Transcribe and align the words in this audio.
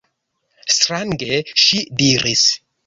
Strange, 0.77 1.31
ŝi 1.67 1.85
diris. 2.03 2.49